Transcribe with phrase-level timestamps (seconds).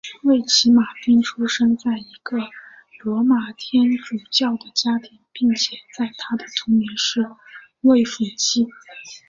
[0.23, 2.39] 瑞奇马汀出生在一个
[3.03, 7.21] 罗马天主教的家庭并且在他的童年是
[7.81, 8.65] 位辅祭。